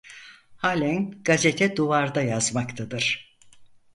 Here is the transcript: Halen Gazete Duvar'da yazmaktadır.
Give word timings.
Halen 0.55 1.21
Gazete 1.23 1.77
Duvar'da 1.77 2.21
yazmaktadır. 2.21 3.37